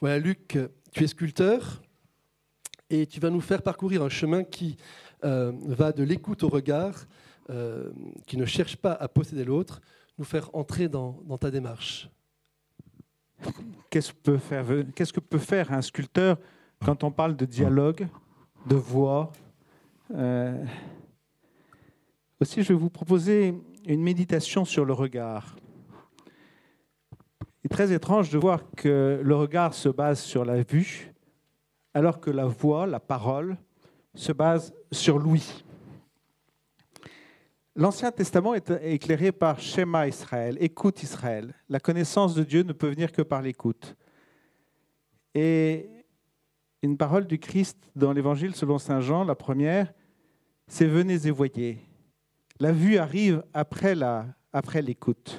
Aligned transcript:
Voilà, 0.00 0.18
Luc, 0.18 0.58
tu 0.92 1.04
es 1.04 1.06
sculpteur 1.06 1.82
et 2.90 3.06
tu 3.06 3.18
vas 3.18 3.30
nous 3.30 3.40
faire 3.40 3.62
parcourir 3.62 4.02
un 4.02 4.10
chemin 4.10 4.44
qui 4.44 4.76
euh, 5.24 5.52
va 5.64 5.92
de 5.92 6.02
l'écoute 6.02 6.42
au 6.42 6.48
regard, 6.48 7.06
euh, 7.48 7.90
qui 8.26 8.36
ne 8.36 8.44
cherche 8.44 8.76
pas 8.76 8.92
à 8.92 9.08
posséder 9.08 9.44
l'autre, 9.44 9.80
nous 10.18 10.26
faire 10.26 10.50
entrer 10.54 10.88
dans, 10.88 11.14
ta 11.40 11.50
démarche. 11.50 12.10
Qu'est-ce 13.88 14.12
que 14.12 15.20
peut 15.20 15.38
faire 15.38 15.72
un 15.72 15.80
sculpteur 15.80 16.36
quand 16.84 17.02
on 17.02 17.10
parle 17.10 17.34
de 17.34 17.46
dialogue, 17.46 18.06
de 18.66 18.76
voix 18.76 19.32
euh, 20.14 20.62
Aussi, 22.38 22.62
je 22.62 22.68
vais 22.68 22.78
vous 22.78 22.90
proposer 22.90 23.54
une 23.86 24.02
méditation 24.02 24.66
sur 24.66 24.84
le 24.84 24.92
regard. 24.92 25.56
Est 27.66 27.68
très 27.68 27.92
étrange 27.92 28.30
de 28.30 28.38
voir 28.38 28.60
que 28.76 29.20
le 29.20 29.34
regard 29.34 29.74
se 29.74 29.88
base 29.88 30.20
sur 30.20 30.44
la 30.44 30.62
vue, 30.62 31.12
alors 31.94 32.20
que 32.20 32.30
la 32.30 32.46
voix, 32.46 32.86
la 32.86 33.00
parole, 33.00 33.56
se 34.14 34.30
base 34.30 34.72
sur 34.92 35.18
l'ouïe. 35.18 35.64
L'Ancien 37.74 38.12
Testament 38.12 38.54
est 38.54 38.70
éclairé 38.84 39.32
par 39.32 39.58
Shema 39.58 40.06
Israël, 40.06 40.56
écoute 40.60 41.02
Israël. 41.02 41.54
La 41.68 41.80
connaissance 41.80 42.36
de 42.36 42.44
Dieu 42.44 42.62
ne 42.62 42.72
peut 42.72 42.88
venir 42.88 43.10
que 43.10 43.22
par 43.22 43.42
l'écoute. 43.42 43.96
Et 45.34 45.90
une 46.82 46.96
parole 46.96 47.26
du 47.26 47.40
Christ 47.40 47.90
dans 47.96 48.12
l'Évangile 48.12 48.54
selon 48.54 48.78
Saint 48.78 49.00
Jean, 49.00 49.24
la 49.24 49.34
première, 49.34 49.92
c'est 50.68 50.86
venez 50.86 51.26
et 51.26 51.32
voyez. 51.32 51.80
La 52.60 52.70
vue 52.70 52.96
arrive 52.96 53.42
après 53.52 53.96
la, 53.96 54.24
après 54.52 54.82
l'écoute. 54.82 55.36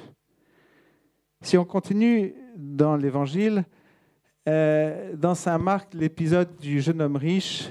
Si 1.41 1.57
on 1.57 1.65
continue 1.65 2.33
dans 2.55 2.95
l'Évangile, 2.95 3.65
euh, 4.47 5.15
dans 5.15 5.35
Saint 5.35 5.57
Marc, 5.57 5.93
l'épisode 5.93 6.55
du 6.57 6.81
jeune 6.81 7.01
homme 7.01 7.15
riche, 7.15 7.69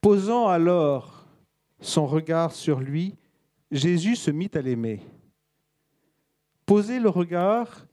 posant 0.00 0.48
alors 0.48 1.26
son 1.80 2.06
regard 2.06 2.52
sur 2.52 2.80
lui, 2.80 3.16
Jésus 3.70 4.16
se 4.16 4.30
mit 4.30 4.50
à 4.54 4.62
l'aimer. 4.62 5.00
Poser 6.66 6.98
le 6.98 7.08
regard 7.08 7.86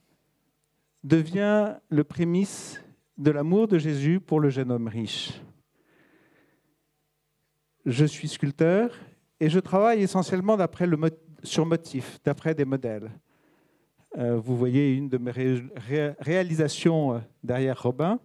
devient 1.04 1.76
le 1.88 2.04
prémisse 2.04 2.82
de 3.16 3.30
l'amour 3.30 3.68
de 3.68 3.78
Jésus 3.78 4.20
pour 4.20 4.40
le 4.40 4.50
jeune 4.50 4.72
homme 4.72 4.88
riche. 4.88 5.40
Je 7.84 8.04
suis 8.04 8.28
sculpteur 8.28 8.90
et 9.38 9.48
je 9.48 9.60
travaille 9.60 10.02
essentiellement 10.02 10.58
sur 11.42 11.64
motif, 11.64 12.18
d'après 12.24 12.54
des 12.54 12.64
modèles. 12.64 13.10
Euh, 14.18 14.40
vous 14.42 14.56
voyez 14.56 14.94
une 14.94 15.10
de 15.10 15.18
mes 15.18 15.30
réalisations 16.20 17.16
euh, 17.16 17.18
derrière 17.44 17.82
Robin. 17.82 18.18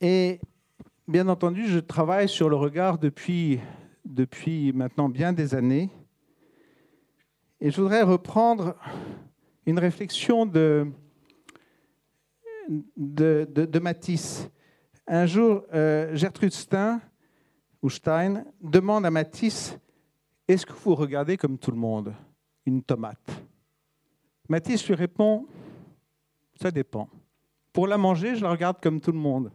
Et 0.00 0.38
bien 1.08 1.26
entendu, 1.26 1.66
je 1.66 1.80
travaille 1.80 2.28
sur 2.28 2.48
le 2.48 2.54
regard 2.54 2.98
depuis, 2.98 3.58
depuis 4.04 4.72
maintenant 4.72 5.08
bien 5.08 5.32
des 5.32 5.56
années. 5.56 5.90
Et 7.60 7.72
je 7.72 7.80
voudrais 7.80 8.02
reprendre 8.02 8.76
une 9.66 9.80
réflexion 9.80 10.46
de, 10.46 10.86
de, 12.96 13.44
de, 13.52 13.78
Matisse. 13.80 14.48
Un 15.08 15.26
jour, 15.26 15.64
euh, 15.74 16.14
Gertrude 16.14 16.52
Stein, 16.52 17.00
ou 17.82 17.90
Stein 17.90 18.44
demande 18.60 19.04
à 19.04 19.10
Matisse 19.10 19.76
Est-ce 20.46 20.64
que 20.64 20.72
vous 20.72 20.94
regardez 20.94 21.36
comme 21.36 21.58
tout 21.58 21.72
le 21.72 21.76
monde? 21.76 22.14
Une 22.66 22.82
tomate 22.82 23.42
Matisse 24.48 24.86
lui 24.86 24.94
répond 24.94 25.46
Ça 26.60 26.70
dépend. 26.70 27.08
Pour 27.72 27.86
la 27.86 27.96
manger, 27.96 28.36
je 28.36 28.42
la 28.42 28.50
regarde 28.50 28.78
comme 28.82 29.00
tout 29.00 29.12
le 29.12 29.18
monde. 29.18 29.50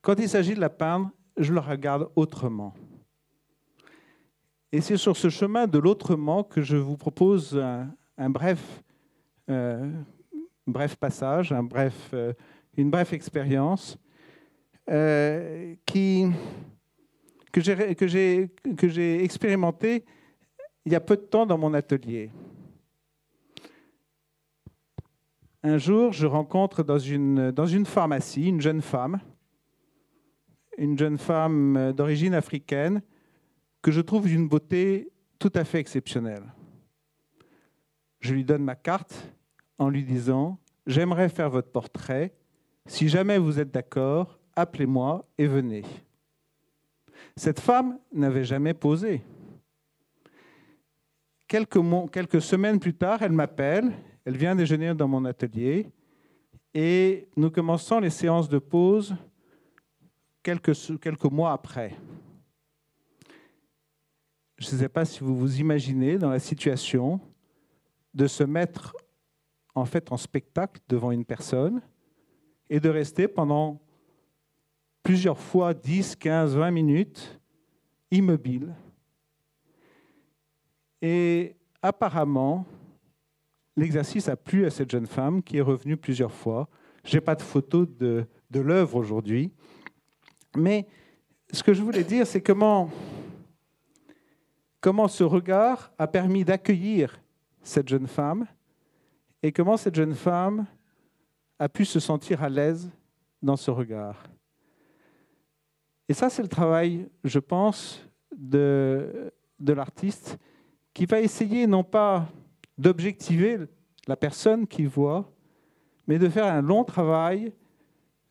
Quand 0.00 0.18
il 0.18 0.28
s'agit 0.28 0.54
de 0.54 0.60
la 0.60 0.70
peindre, 0.70 1.10
je 1.36 1.52
la 1.52 1.60
regarde 1.60 2.08
autrement. 2.16 2.72
Et 4.72 4.80
c'est 4.80 4.96
sur 4.96 5.16
ce 5.16 5.28
chemin 5.28 5.66
de 5.66 5.78
l'autrement 5.78 6.44
que 6.44 6.62
je 6.62 6.76
vous 6.76 6.96
propose 6.96 7.58
un, 7.58 8.30
bref, 8.30 8.82
euh, 9.50 9.90
bref 10.66 10.96
passage, 10.96 11.54
bref, 11.64 12.10
euh, 12.14 12.32
une 12.76 12.90
brève 12.90 13.12
expérience 13.12 13.98
euh, 14.90 15.74
que 15.86 16.30
j'ai 18.06 19.24
expérimenté 19.24 20.04
il 20.88 20.92
y 20.92 20.96
a 20.96 21.00
peu 21.00 21.16
de 21.16 21.22
temps 21.22 21.44
dans 21.44 21.58
mon 21.58 21.74
atelier. 21.74 22.30
Un 25.62 25.76
jour, 25.76 26.14
je 26.14 26.26
rencontre 26.26 26.82
dans 26.82 26.98
une, 26.98 27.84
pharmacie 27.84 28.48
une 28.48 28.62
jeune 28.62 28.80
femme 28.80 29.20
une 30.78 30.96
jeune 30.96 31.18
femme 31.18 31.76
euh, 31.76 31.92
d'origine 31.92 32.32
africaine 32.32 33.02
que 33.82 33.90
je 33.90 34.00
trouve 34.00 34.28
d'une 34.28 34.48
beauté 34.48 35.10
tout 35.38 35.52
à 35.54 35.64
fait 35.64 35.78
exceptionnelle. 35.78 36.44
Je 38.20 38.32
lui 38.32 38.44
donne 38.44 38.64
ma 38.64 38.76
carte 38.76 39.30
en 39.76 39.90
lui 39.90 40.04
disant 40.04 40.58
J'aimerais 40.86 41.28
faire 41.28 41.50
votre 41.50 41.70
portrait. 41.70 42.32
Si 42.86 43.08
jamais 43.10 43.36
vous 43.36 43.60
êtes 43.60 43.72
d'accord, 43.72 44.38
appelez-moi 44.56 45.28
et 45.36 45.46
venez. 45.46 45.84
Cette 47.36 47.60
femme 47.60 47.98
n'avait 48.10 48.44
jamais 48.44 48.72
posé. 48.72 49.22
Quelques, 51.48 52.42
semaines 52.42 52.78
plus 52.78 52.92
tard, 52.92 53.22
elle 53.22 53.32
m'appelle, 53.32 53.90
elle 54.26 54.36
vient 54.36 54.54
déjeuner 54.54 54.92
dans 54.92 55.08
mon 55.08 55.24
atelier 55.24 55.90
et 56.74 57.26
nous 57.36 57.50
commençons 57.50 58.00
les 58.00 58.10
séances 58.10 58.50
de 58.50 58.58
pause 58.58 59.16
quelques, 60.42 60.74
quelques 61.00 61.24
mois 61.24 61.52
après. 61.52 61.96
Je 64.58 64.70
ne 64.70 64.78
sais 64.78 64.88
pas 64.90 65.06
si 65.06 65.20
vous 65.20 65.34
vous 65.34 65.58
imaginez 65.58 66.18
dans 66.18 66.28
la 66.28 66.38
situation 66.38 67.18
de 68.12 68.26
se 68.26 68.44
mettre 68.44 68.94
en 69.74 69.86
fait 69.86 70.12
en 70.12 70.18
spectacle 70.18 70.82
devant 70.86 71.12
une 71.12 71.24
personne 71.24 71.80
et 72.68 72.78
de 72.78 72.90
rester 72.90 73.26
pendant 73.26 73.80
plusieurs 75.02 75.40
fois 75.40 75.72
10, 75.72 76.16
15, 76.16 76.56
20 76.56 76.70
minutes 76.72 77.40
immobile. 78.10 78.74
Et 81.02 81.56
apparemment, 81.82 82.66
l'exercice 83.76 84.28
a 84.28 84.36
plu 84.36 84.66
à 84.66 84.70
cette 84.70 84.90
jeune 84.90 85.06
femme 85.06 85.42
qui 85.42 85.58
est 85.58 85.62
revenue 85.62 85.96
plusieurs 85.96 86.32
fois. 86.32 86.68
Je 87.04 87.16
n'ai 87.16 87.20
pas 87.20 87.34
de 87.34 87.42
photo 87.42 87.86
de, 87.86 88.26
de 88.50 88.60
l'œuvre 88.60 88.96
aujourd'hui, 88.96 89.52
mais 90.56 90.86
ce 91.52 91.62
que 91.62 91.72
je 91.72 91.82
voulais 91.82 92.04
dire, 92.04 92.26
c'est 92.26 92.42
comment, 92.42 92.90
comment 94.80 95.08
ce 95.08 95.24
regard 95.24 95.92
a 95.98 96.06
permis 96.06 96.44
d'accueillir 96.44 97.20
cette 97.62 97.88
jeune 97.88 98.06
femme 98.06 98.46
et 99.42 99.52
comment 99.52 99.76
cette 99.76 99.94
jeune 99.94 100.14
femme 100.14 100.66
a 101.58 101.68
pu 101.68 101.84
se 101.84 102.00
sentir 102.00 102.42
à 102.42 102.48
l'aise 102.48 102.90
dans 103.42 103.56
ce 103.56 103.70
regard. 103.70 104.24
Et 106.08 106.14
ça, 106.14 106.30
c'est 106.30 106.42
le 106.42 106.48
travail, 106.48 107.08
je 107.24 107.38
pense, 107.38 108.04
de, 108.36 109.32
de 109.60 109.72
l'artiste 109.72 110.38
qui 110.98 111.06
va 111.06 111.20
essayer 111.20 111.68
non 111.68 111.84
pas 111.84 112.26
d'objectiver 112.76 113.56
la 114.08 114.16
personne 114.16 114.66
qu'il 114.66 114.88
voit, 114.88 115.30
mais 116.08 116.18
de 116.18 116.28
faire 116.28 116.52
un 116.52 116.60
long 116.60 116.82
travail 116.82 117.52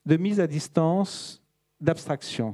de 0.05 0.17
mise 0.17 0.41
à 0.41 0.47
distance 0.47 1.41
d'abstraction. 1.79 2.53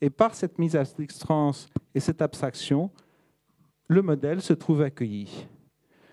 Et 0.00 0.08
par 0.08 0.34
cette 0.34 0.58
mise 0.58 0.74
à 0.74 0.84
distance 0.84 1.68
et 1.94 2.00
cette 2.00 2.22
abstraction, 2.22 2.90
le 3.88 4.00
modèle 4.00 4.40
se 4.40 4.54
trouve 4.54 4.80
accueilli. 4.80 5.46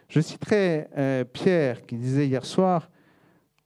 Je 0.09 0.19
citerai 0.19 0.90
euh, 0.97 1.23
Pierre 1.23 1.85
qui 1.85 1.96
disait 1.96 2.28
hier 2.28 2.46
soir, 2.46 2.90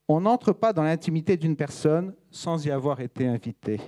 on 0.08 0.22
n'entre 0.22 0.54
pas 0.54 0.72
dans 0.72 0.84
l'intimité 0.84 1.36
d'une 1.36 1.56
personne 1.56 2.14
sans 2.30 2.64
y 2.64 2.70
avoir 2.70 3.00
été 3.00 3.26
invité. 3.26 3.82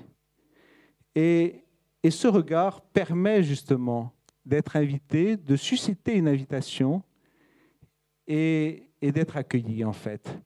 Et, 1.14 1.64
et 2.02 2.10
ce 2.10 2.28
regard 2.28 2.82
permet 2.82 3.44
justement 3.44 4.16
d'être 4.46 4.76
invité, 4.76 5.38
de 5.38 5.56
susciter 5.56 6.16
une 6.16 6.28
invitation 6.28 7.02
et, 8.28 8.90
et 9.02 9.12
d'être 9.12 9.38
accueilli 9.38 9.84
en 9.86 9.94
fait. 9.94 10.38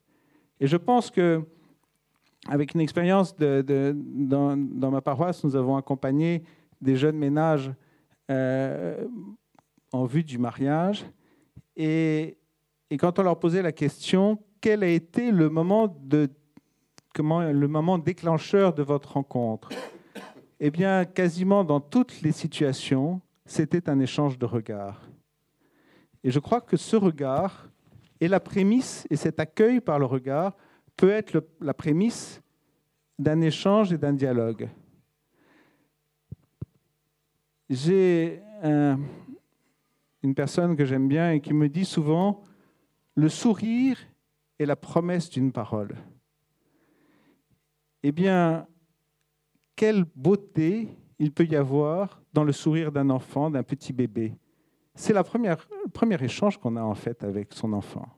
Et 0.60 0.66
je 0.66 0.76
pense 0.76 1.10
que 1.10 1.44
avec 2.46 2.74
une 2.74 2.80
expérience 2.80 3.36
de, 3.36 3.94
dans, 3.94 4.90
ma 4.90 5.00
paroisse, 5.00 5.44
nous 5.44 5.56
avons 5.56 5.76
accompagné 5.76 6.42
des 6.80 6.96
jeunes 6.96 7.16
ménages 7.16 7.72
euh, 8.30 9.06
en 9.92 10.04
vue 10.04 10.24
du 10.24 10.38
mariage. 10.38 11.04
Et, 11.76 12.38
et, 12.90 12.96
quand 12.96 13.18
on 13.18 13.22
leur 13.22 13.38
posait 13.38 13.62
la 13.62 13.72
question, 13.72 14.38
quel 14.60 14.82
a 14.82 14.88
été 14.88 15.30
le 15.30 15.48
moment, 15.48 15.94
de, 16.02 16.30
comment, 17.14 17.40
le 17.40 17.68
moment 17.68 17.98
déclencheur 17.98 18.72
de 18.72 18.82
votre 18.82 19.14
rencontre? 19.14 19.70
Eh 20.60 20.70
bien, 20.70 21.04
quasiment 21.04 21.64
dans 21.64 21.80
toutes 21.80 22.20
les 22.22 22.32
situations, 22.32 23.20
c'était 23.48 23.88
un 23.88 23.98
échange 23.98 24.38
de 24.38 24.44
regards. 24.44 25.00
Et 26.22 26.30
je 26.30 26.38
crois 26.38 26.60
que 26.60 26.76
ce 26.76 26.96
regard 26.96 27.68
Et 28.20 28.26
la 28.26 28.40
prémisse, 28.40 29.06
et 29.10 29.16
cet 29.16 29.38
accueil 29.38 29.80
par 29.80 29.98
le 30.00 30.04
regard, 30.04 30.56
peut 30.96 31.10
être 31.10 31.46
la 31.60 31.72
prémisse 31.72 32.42
d'un 33.16 33.40
échange 33.40 33.92
et 33.92 33.98
d'un 33.98 34.12
dialogue. 34.12 34.68
J'ai 37.70 38.42
une 40.22 40.34
personne 40.34 40.76
que 40.76 40.84
j'aime 40.84 41.06
bien 41.06 41.30
et 41.30 41.40
qui 41.40 41.54
me 41.54 41.68
dit 41.68 41.84
souvent, 41.84 42.42
le 43.14 43.28
sourire 43.28 43.98
est 44.58 44.66
la 44.66 44.74
promesse 44.74 45.30
d'une 45.30 45.52
parole. 45.52 45.94
Eh 48.02 48.10
bien, 48.10 48.66
quelle 49.76 50.04
beauté 50.16 50.88
il 51.18 51.32
peut 51.32 51.44
y 51.44 51.56
avoir 51.56 52.20
dans 52.32 52.44
le 52.44 52.52
sourire 52.52 52.92
d'un 52.92 53.10
enfant, 53.10 53.50
d'un 53.50 53.62
petit 53.62 53.92
bébé. 53.92 54.34
C'est 54.94 55.12
le 55.12 55.22
premier 55.92 56.24
échange 56.24 56.58
qu'on 56.58 56.76
a 56.76 56.82
en 56.82 56.94
fait 56.94 57.22
avec 57.22 57.52
son 57.52 57.72
enfant. 57.72 58.08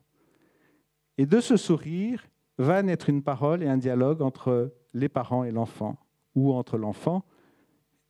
Et 1.17 1.25
de 1.25 1.39
ce 1.39 1.57
sourire 1.57 2.25
va 2.57 2.81
naître 2.81 3.09
une 3.09 3.21
parole 3.21 3.63
et 3.63 3.67
un 3.67 3.77
dialogue 3.77 4.21
entre 4.21 4.73
les 4.93 5.09
parents 5.09 5.43
et 5.43 5.51
l'enfant, 5.51 5.97
ou 6.35 6.53
entre 6.53 6.77
l'enfant 6.77 7.23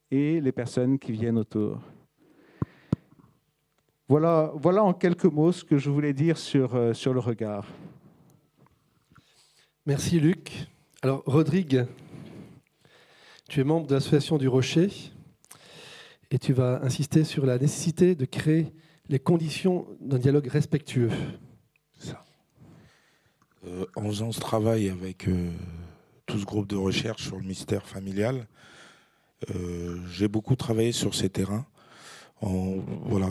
et 0.09 0.41
les 0.41 0.51
personnes 0.51 0.99
qui 0.99 1.11
viennent 1.11 1.37
autour. 1.37 1.79
Voilà, 4.07 4.51
voilà 4.55 4.83
en 4.83 4.93
quelques 4.93 5.25
mots 5.25 5.53
ce 5.53 5.63
que 5.63 5.77
je 5.77 5.89
voulais 5.89 6.13
dire 6.13 6.37
sur, 6.37 6.75
euh, 6.75 6.93
sur 6.93 7.13
le 7.13 7.19
regard. 7.21 7.65
Merci 9.85 10.19
Luc. 10.19 10.67
Alors 11.01 11.23
Rodrigue, 11.25 11.85
tu 13.51 13.59
es 13.59 13.65
membre 13.65 13.85
de 13.85 13.95
l'association 13.95 14.37
du 14.37 14.47
Rocher 14.47 14.87
et 16.31 16.39
tu 16.39 16.53
vas 16.53 16.79
insister 16.83 17.25
sur 17.25 17.45
la 17.45 17.57
nécessité 17.57 18.15
de 18.15 18.23
créer 18.23 18.71
les 19.09 19.19
conditions 19.19 19.87
d'un 19.99 20.19
dialogue 20.19 20.47
respectueux. 20.47 21.09
Ça. 21.99 22.23
Euh, 23.67 23.85
en 23.97 24.03
faisant 24.03 24.31
ce 24.31 24.39
travail 24.39 24.87
avec 24.87 25.27
euh, 25.27 25.51
tout 26.27 26.39
ce 26.39 26.45
groupe 26.45 26.65
de 26.65 26.77
recherche 26.77 27.23
sur 27.23 27.35
le 27.35 27.43
mystère 27.43 27.85
familial, 27.85 28.47
euh, 29.53 29.99
j'ai 30.09 30.29
beaucoup 30.29 30.55
travaillé 30.55 30.93
sur 30.93 31.13
ces 31.13 31.27
terrains. 31.27 31.65
voilà, 32.41 33.27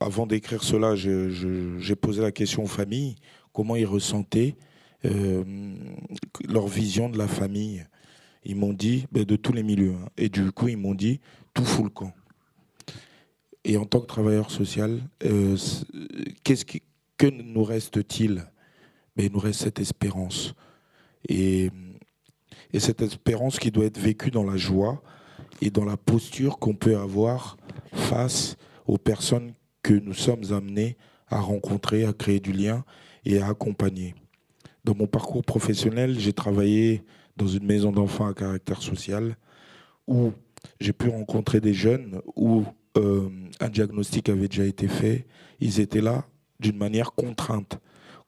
avant 0.00 0.26
d'écrire 0.26 0.64
cela, 0.64 0.96
j'ai 0.96 1.94
posé 1.94 2.20
la 2.20 2.32
question 2.32 2.64
aux 2.64 2.74
familles, 2.80 3.14
comment 3.52 3.76
ils 3.76 3.86
ressentaient 3.86 4.56
leur 5.04 6.66
vision 6.66 7.08
de 7.08 7.16
la 7.16 7.28
famille 7.28 7.86
ils 8.44 8.56
m'ont 8.56 8.72
dit, 8.72 9.06
ben, 9.12 9.24
de 9.24 9.36
tous 9.36 9.52
les 9.52 9.62
milieux, 9.62 9.94
hein. 9.94 10.08
et 10.16 10.28
du 10.28 10.50
coup, 10.52 10.68
ils 10.68 10.76
m'ont 10.76 10.94
dit, 10.94 11.20
tout 11.54 11.64
fout 11.64 11.84
le 11.84 11.90
camp. 11.90 12.12
Et 13.64 13.76
en 13.76 13.84
tant 13.84 14.00
que 14.00 14.06
travailleur 14.06 14.50
social, 14.50 15.00
euh, 15.24 15.56
que 17.16 17.30
nous 17.30 17.62
reste-t-il? 17.62 18.46
Ben, 19.16 19.26
Il 19.26 19.32
nous 19.32 19.38
reste 19.38 19.60
cette 19.60 19.78
espérance. 19.78 20.54
Et, 21.28 21.70
et 22.72 22.80
cette 22.80 23.02
espérance 23.02 23.58
qui 23.58 23.70
doit 23.70 23.84
être 23.84 24.00
vécue 24.00 24.30
dans 24.30 24.44
la 24.44 24.56
joie 24.56 25.02
et 25.60 25.70
dans 25.70 25.84
la 25.84 25.96
posture 25.96 26.58
qu'on 26.58 26.74
peut 26.74 26.96
avoir 26.96 27.56
face 27.92 28.56
aux 28.86 28.98
personnes 28.98 29.52
que 29.82 29.94
nous 29.94 30.14
sommes 30.14 30.52
amenés 30.52 30.96
à 31.28 31.40
rencontrer, 31.40 32.04
à 32.04 32.12
créer 32.12 32.40
du 32.40 32.52
lien 32.52 32.84
et 33.24 33.40
à 33.40 33.48
accompagner. 33.48 34.14
Dans 34.84 34.96
mon 34.96 35.06
parcours 35.06 35.44
professionnel, 35.44 36.18
j'ai 36.18 36.32
travaillé 36.32 37.04
dans 37.36 37.46
une 37.46 37.64
maison 37.64 37.92
d'enfants 37.92 38.26
à 38.26 38.34
caractère 38.34 38.82
social 38.82 39.36
où 40.06 40.32
j'ai 40.80 40.92
pu 40.92 41.08
rencontrer 41.08 41.60
des 41.60 41.74
jeunes 41.74 42.20
où 42.36 42.64
euh, 42.96 43.28
un 43.60 43.68
diagnostic 43.68 44.28
avait 44.28 44.48
déjà 44.48 44.64
été 44.64 44.88
fait. 44.88 45.26
Ils 45.60 45.80
étaient 45.80 46.00
là 46.00 46.26
d'une 46.60 46.76
manière 46.76 47.12
contrainte. 47.12 47.80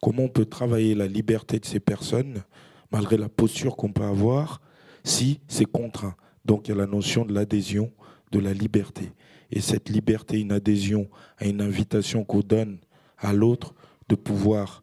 Comment 0.02 0.24
on 0.24 0.28
peut 0.28 0.44
travailler 0.44 0.94
la 0.94 1.06
liberté 1.06 1.58
de 1.58 1.64
ces 1.64 1.80
personnes 1.80 2.42
malgré 2.90 3.16
la 3.16 3.28
posture 3.28 3.76
qu'on 3.76 3.92
peut 3.92 4.04
avoir 4.04 4.60
si 5.04 5.40
c'est 5.48 5.64
contraint? 5.64 6.16
Donc 6.44 6.68
il 6.68 6.72
y 6.72 6.74
a 6.74 6.76
la 6.78 6.86
notion 6.86 7.24
de 7.24 7.32
l'adhésion, 7.32 7.92
de 8.32 8.38
la 8.38 8.52
liberté. 8.52 9.12
Et 9.50 9.60
cette 9.60 9.88
liberté, 9.88 10.40
une 10.40 10.52
adhésion 10.52 11.08
à 11.38 11.46
une 11.46 11.60
invitation 11.60 12.24
qu'on 12.24 12.40
donne 12.40 12.78
à 13.18 13.32
l'autre 13.32 13.74
de 14.08 14.14
pouvoir 14.14 14.82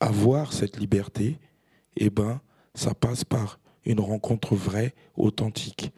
avoir 0.00 0.52
cette 0.52 0.78
liberté, 0.78 1.38
eh 1.96 2.10
ben, 2.10 2.40
ça 2.74 2.94
passe 2.94 3.24
par 3.24 3.58
une 3.84 4.00
rencontre 4.00 4.54
vraie, 4.54 4.94
authentique. 5.16 5.92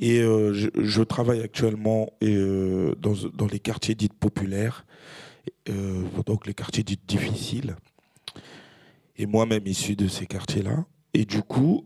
Et 0.00 0.20
euh, 0.20 0.52
je, 0.54 1.02
travaille 1.02 1.42
actuellement 1.42 2.10
euh, 2.22 2.94
dans, 2.96 3.46
les 3.46 3.58
quartiers 3.58 3.94
dits 3.94 4.08
populaires, 4.08 4.86
euh, 5.68 6.02
donc 6.24 6.46
les 6.46 6.54
quartiers 6.54 6.82
dits 6.82 6.98
difficiles, 7.06 7.76
et 9.16 9.26
moi-même 9.26 9.66
issu 9.66 9.96
de 9.96 10.08
ces 10.08 10.24
quartiers-là. 10.24 10.86
Et 11.12 11.26
du 11.26 11.42
coup, 11.42 11.84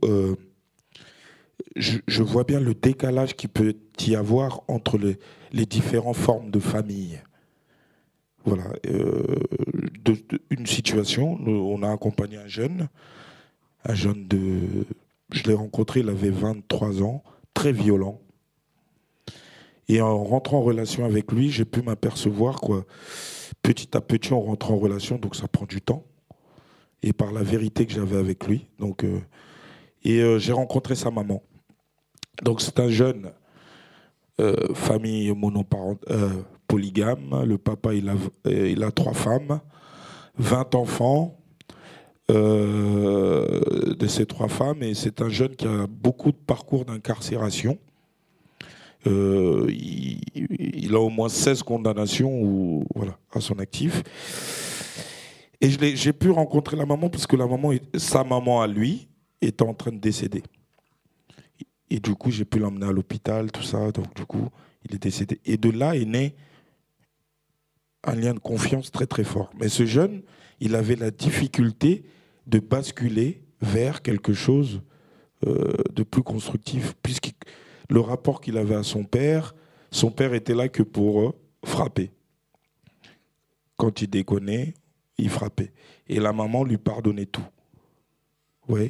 je, 1.75 2.23
vois 2.23 2.45
bien 2.45 2.61
le 2.61 2.75
décalage 2.75 3.35
qui 3.35 3.49
peut 3.49 3.75
y 4.07 4.15
avoir 4.15 4.63
entre 4.69 4.97
les, 4.97 5.19
les 5.53 5.67
différentes 5.67 6.17
formes 6.17 6.53
de 6.53 6.61
famille. 6.61 7.21
Voilà, 8.45 8.71
une 10.51 10.67
situation, 10.67 11.39
on 11.47 11.83
a 11.83 11.93
accompagné 11.93 12.37
un 12.37 12.47
jeune, 12.47 12.89
un 13.85 13.95
jeune 13.95 14.27
de, 14.27 14.87
je 15.31 15.43
l'ai 15.45 15.55
rencontré, 15.55 16.01
il 16.01 16.09
avait 16.09 16.31
23 16.31 17.03
ans, 17.03 17.23
très 17.53 17.73
violent. 17.73 18.21
Et 19.89 20.01
en 20.01 20.25
rentrant 20.25 20.59
en 20.59 20.63
relation 20.63 21.05
avec 21.05 21.31
lui, 21.31 21.51
j'ai 21.51 21.65
pu 21.65 21.83
m'apercevoir 21.83 22.61
quoi, 22.61 22.87
petit 23.63 23.97
à 23.97 24.01
petit, 24.01 24.33
on 24.33 24.41
rentre 24.41 24.71
en 24.71 24.77
relation, 24.77 25.19
donc 25.19 25.37
ça 25.37 25.47
prend 25.49 25.67
du 25.67 25.81
temps. 25.81 26.05
Et 27.03 27.13
par 27.13 27.33
la 27.33 27.43
vérité 27.43 27.85
que 27.85 27.93
j'avais 27.93 28.17
avec 28.17 28.47
lui, 28.47 28.67
donc 28.79 29.05
euh, 29.05 29.21
et 30.05 30.21
euh, 30.21 30.39
j'ai 30.39 30.53
rencontré 30.53 30.95
sa 30.95 31.11
maman. 31.11 31.43
Donc 32.43 32.63
c'est 32.63 32.81
un 32.81 32.89
jeune 32.89 33.33
euh, 34.41 34.75
famille 34.75 35.31
monoparentale 35.33 36.45
polygame. 36.75 37.45
Le 37.47 37.57
papa, 37.57 37.95
il 37.95 38.09
a, 38.09 38.87
a 38.87 38.91
trois 38.91 39.15
femmes, 39.15 39.61
20 40.39 40.75
enfants 40.75 41.39
euh, 42.33 43.95
de 43.97 44.07
ces 44.09 44.27
trois 44.27 44.49
femmes. 44.49 44.83
Et 44.83 44.95
c'est 44.95 45.23
un 45.23 45.29
jeune 45.29 45.55
qui 45.55 45.67
a 45.67 45.87
beaucoup 45.87 46.33
de 46.33 46.37
parcours 46.37 46.85
d'incarcération. 46.85 47.79
Euh, 49.07 49.71
il, 49.71 50.95
a 50.95 50.99
au 50.99 51.11
moins 51.11 51.29
16 51.29 51.63
condamnations 51.63 52.85
voilà, 52.95 53.17
à 53.33 53.41
son 53.41 53.59
actif. 53.61 54.03
Et 55.61 55.71
j'ai 55.71 56.13
pu 56.13 56.31
rencontrer 56.31 56.77
la 56.77 56.87
maman 56.87 57.09
parce 57.09 57.27
que 57.27 57.37
la 57.37 57.47
maman, 57.47 57.73
sa 57.97 58.25
maman 58.25 58.63
à 58.63 58.67
lui 58.67 59.07
était 59.41 59.63
en 59.63 59.75
train 59.75 59.93
de 59.93 59.99
décéder. 59.99 60.43
Et 61.89 62.01
du 62.01 62.17
coup, 62.17 62.33
j'ai 62.33 62.45
pu 62.45 62.59
l'emmener 62.59 62.87
à 62.87 62.93
l'hôpital, 62.93 63.53
tout 63.53 63.63
ça. 63.63 63.93
Donc, 63.93 64.13
du 64.17 64.25
coup, 64.25 64.49
il 64.89 64.97
est 64.97 65.03
décédé. 65.03 65.41
Et 65.45 65.57
de 65.57 65.71
là 65.71 65.95
est 65.95 66.05
né 66.05 66.35
un 68.07 68.15
lien 68.15 68.35
de 68.35 68.39
confiance 68.39 68.91
très 68.91 69.07
très 69.07 69.25
fort. 69.25 69.51
Mais 69.59 69.69
ce 69.69 69.87
jeune, 69.87 70.23
il 70.61 70.75
avait 70.75 70.97
la 70.97 71.11
difficulté 71.11 72.05
de 72.47 72.59
basculer 72.59 73.43
vers 73.61 74.03
quelque 74.03 74.33
chose 74.33 74.83
euh, 75.47 75.73
de 75.93 76.03
plus 76.03 76.23
constructif, 76.23 76.95
puisque 77.03 77.33
le 77.91 78.01
rapport 78.01 78.41
qu'il 78.41 78.57
avait 78.57 78.75
à 78.75 78.83
son 78.83 79.05
père, 79.05 79.55
son 79.91 80.11
père 80.11 80.35
était 80.35 80.55
là 80.55 80.69
que 80.69 80.83
pour 80.83 81.21
euh, 81.21 81.33
frapper. 81.65 82.13
Quand 83.77 84.01
il 84.03 84.09
déconnait, 84.09 84.75
il 85.19 85.29
frappait. 85.29 85.73
Et 86.09 86.21
la 86.21 86.33
maman 86.33 86.65
lui 86.65 86.79
pardonnait 86.79 87.27
tout. 87.27 87.45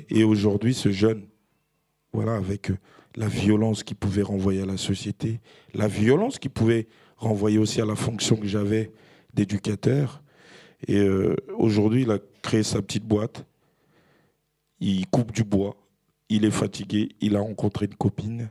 Et 0.08 0.22
aujourd'hui, 0.22 0.74
ce 0.74 0.92
jeune, 0.92 1.26
voilà, 2.12 2.36
avec 2.36 2.70
euh, 2.70 2.78
la 3.16 3.28
violence 3.28 3.82
qu'il 3.82 3.96
pouvait 3.96 4.22
renvoyer 4.22 4.62
à 4.62 4.66
la 4.66 4.76
société, 4.76 5.40
la 5.74 5.88
violence 5.88 6.38
qu'il 6.38 6.50
pouvait 6.50 6.86
renvoyer 7.24 7.58
aussi 7.58 7.80
à 7.80 7.84
la 7.84 7.96
fonction 7.96 8.36
que 8.36 8.46
j'avais 8.46 8.92
d'éducateur. 9.32 10.22
Et 10.86 10.98
euh, 10.98 11.36
aujourd'hui, 11.56 12.02
il 12.02 12.10
a 12.10 12.18
créé 12.42 12.62
sa 12.62 12.82
petite 12.82 13.04
boîte. 13.04 13.44
Il 14.80 15.06
coupe 15.08 15.32
du 15.32 15.44
bois. 15.44 15.76
Il 16.28 16.44
est 16.44 16.50
fatigué. 16.50 17.08
Il 17.20 17.36
a 17.36 17.40
rencontré 17.40 17.86
une 17.86 17.94
copine. 17.94 18.50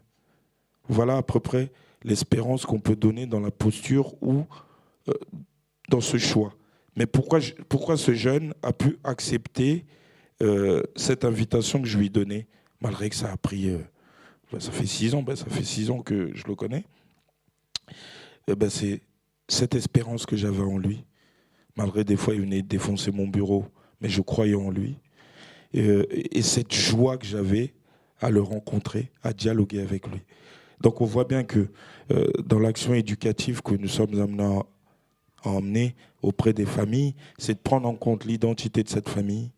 Voilà 0.87 1.17
à 1.17 1.23
peu 1.23 1.39
près 1.39 1.71
l'espérance 2.03 2.65
qu'on 2.65 2.79
peut 2.79 2.95
donner 2.95 3.25
dans 3.25 3.39
la 3.39 3.51
posture 3.51 4.21
ou 4.21 4.45
euh, 5.07 5.13
dans 5.89 6.01
ce 6.01 6.17
choix. 6.17 6.53
Mais 6.95 7.05
pourquoi, 7.05 7.39
pourquoi 7.69 7.97
ce 7.97 8.13
jeune 8.13 8.53
a 8.61 8.73
pu 8.73 8.97
accepter 9.03 9.85
euh, 10.41 10.83
cette 10.95 11.25
invitation 11.25 11.81
que 11.81 11.87
je 11.87 11.97
lui 11.97 12.07
ai 12.07 12.09
donnée, 12.09 12.47
malgré 12.81 13.09
que 13.09 13.15
ça 13.15 13.31
a 13.31 13.37
pris. 13.37 13.71
Ben, 14.51 14.59
ça 14.59 14.71
fait 14.71 14.85
six 14.85 15.15
ans, 15.15 15.23
ben, 15.23 15.35
ça 15.35 15.45
fait 15.45 15.63
six 15.63 15.89
ans 15.89 16.01
que 16.01 16.31
je 16.35 16.45
le 16.45 16.55
connais. 16.55 16.83
Ben, 18.47 18.69
c'est 18.69 19.01
cette 19.47 19.75
espérance 19.75 20.25
que 20.25 20.35
j'avais 20.35 20.61
en 20.61 20.77
lui, 20.77 21.05
malgré 21.75 22.03
des 22.03 22.15
fois 22.15 22.33
il 22.33 22.41
venait 22.41 22.61
défoncer 22.61 23.11
mon 23.11 23.27
bureau, 23.27 23.65
mais 24.01 24.09
je 24.09 24.21
croyais 24.21 24.55
en 24.55 24.69
lui, 24.69 24.97
euh, 25.75 26.05
et, 26.09 26.41
cette 26.41 26.73
joie 26.73 27.17
que 27.17 27.25
j'avais 27.25 27.73
à 28.19 28.29
le 28.29 28.41
rencontrer, 28.41 29.11
à 29.23 29.33
dialoguer 29.33 29.81
avec 29.81 30.07
lui. 30.07 30.21
Donc 30.81 31.01
on 31.01 31.05
voit 31.05 31.25
bien 31.25 31.43
que 31.43 31.67
euh, 32.11 32.27
dans 32.45 32.59
l'action 32.59 32.93
éducative 32.93 33.61
que 33.61 33.75
nous 33.75 33.87
sommes 33.87 34.19
amenés 34.19 34.61
à 35.43 35.49
emmener 35.49 35.95
auprès 36.21 36.53
des 36.53 36.65
familles, 36.65 37.15
c'est 37.37 37.55
de 37.55 37.59
prendre 37.59 37.87
en 37.87 37.95
compte 37.95 38.25
l'identité 38.25 38.83
de 38.83 38.89
cette 38.89 39.09
famille 39.09 39.51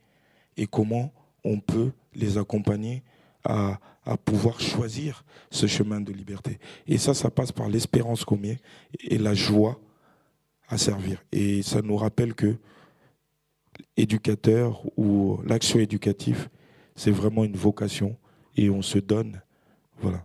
et 0.58 0.68
comment 0.68 1.14
on 1.44 1.60
peut 1.60 1.92
les 2.16 2.38
accompagner 2.38 3.04
à, 3.46 3.80
pouvoir 4.24 4.60
choisir 4.60 5.24
ce 5.50 5.66
chemin 5.66 6.00
de 6.00 6.12
liberté. 6.12 6.60
Et 6.88 6.98
ça, 7.00 7.14
ça 7.14 7.32
passe 7.32 7.52
par 7.52 7.70
l'espérance 7.70 8.24
qu'on 8.24 8.38
met 8.38 8.60
et 9.00 9.18
la 9.18 9.34
joie 9.34 9.80
à 10.68 10.78
servir. 10.78 11.24
Et 11.32 11.64
ça 11.64 11.82
nous 11.82 11.98
rappelle 11.98 12.36
que 12.36 12.58
éducateur 13.98 14.84
ou 14.98 15.40
l'action 15.46 15.80
éducative, 15.80 16.50
c'est 16.96 17.12
vraiment 17.12 17.44
une 17.44 17.58
vocation 17.58 18.16
et 18.56 18.70
on 18.70 18.82
se 18.82 19.00
donne. 19.00 19.42
Voilà. 20.00 20.24